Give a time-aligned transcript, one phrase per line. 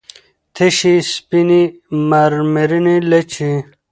[0.55, 1.61] تشې سپينې
[2.09, 3.51] مرمرينې لېچې